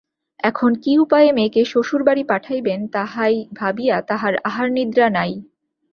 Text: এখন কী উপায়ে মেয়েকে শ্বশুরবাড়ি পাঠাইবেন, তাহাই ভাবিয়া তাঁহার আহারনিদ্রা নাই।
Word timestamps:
এখন 0.39 0.71
কী 0.75 0.93
উপায়ে 0.97 1.29
মেয়েকে 1.31 1.61
শ্বশুরবাড়ি 1.65 2.23
পাঠাইবেন, 2.23 2.79
তাহাই 2.87 3.35
ভাবিয়া 3.53 3.97
তাঁহার 4.01 4.33
আহারনিদ্রা 4.43 5.07
নাই। 5.09 5.31